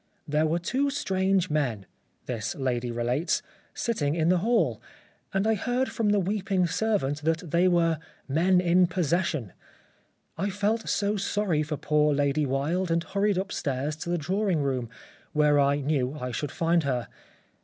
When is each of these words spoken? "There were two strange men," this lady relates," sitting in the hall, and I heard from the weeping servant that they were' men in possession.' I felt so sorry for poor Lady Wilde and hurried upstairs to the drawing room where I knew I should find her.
"There 0.35 0.47
were 0.47 0.57
two 0.57 0.89
strange 0.89 1.51
men," 1.51 1.85
this 2.25 2.55
lady 2.55 2.89
relates," 2.89 3.43
sitting 3.75 4.15
in 4.15 4.29
the 4.29 4.39
hall, 4.39 4.81
and 5.31 5.45
I 5.45 5.53
heard 5.53 5.91
from 5.91 6.09
the 6.09 6.19
weeping 6.19 6.65
servant 6.65 7.21
that 7.23 7.51
they 7.51 7.67
were' 7.67 7.99
men 8.39 8.59
in 8.59 8.87
possession.' 8.87 9.53
I 10.39 10.49
felt 10.49 10.89
so 10.89 11.17
sorry 11.17 11.61
for 11.61 11.77
poor 11.77 12.15
Lady 12.15 12.47
Wilde 12.47 12.89
and 12.89 13.03
hurried 13.03 13.37
upstairs 13.37 13.95
to 13.97 14.09
the 14.09 14.17
drawing 14.17 14.63
room 14.63 14.89
where 15.33 15.59
I 15.59 15.81
knew 15.81 16.17
I 16.19 16.31
should 16.31 16.51
find 16.51 16.81
her. 16.81 17.07